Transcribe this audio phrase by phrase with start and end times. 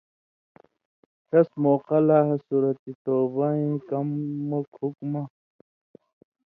[1.29, 2.71] ݜَس موقع لا سورة
[3.03, 5.23] توبہ ایں کموک حُکمہ